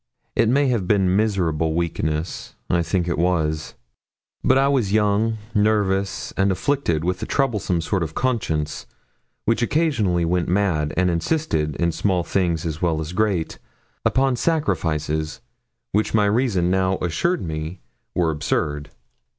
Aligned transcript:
It 0.35 0.49
may 0.49 0.65
have 0.69 0.87
been 0.87 1.15
miserable 1.15 1.75
weakness 1.75 2.55
I 2.71 2.81
think 2.81 3.07
it 3.07 3.19
was. 3.19 3.75
But 4.43 4.57
I 4.57 4.67
was 4.67 4.91
young, 4.91 5.37
nervous, 5.53 6.33
and 6.35 6.51
afflicted 6.51 7.03
with 7.03 7.21
a 7.21 7.27
troublesome 7.27 7.81
sort 7.81 8.01
of 8.01 8.15
conscience, 8.15 8.87
which 9.45 9.61
occasionally 9.61 10.25
went 10.25 10.47
mad, 10.49 10.91
and 10.97 11.11
insisted, 11.11 11.75
in 11.75 11.91
small 11.91 12.23
things 12.23 12.65
as 12.65 12.81
well 12.81 12.99
as 12.99 13.13
great, 13.13 13.59
upon 14.03 14.37
sacrifices 14.37 15.39
which 15.91 16.15
my 16.15 16.25
reason 16.25 16.71
now 16.71 16.97
assures 16.97 17.41
me 17.41 17.79
were 18.15 18.31
absurd. 18.31 18.89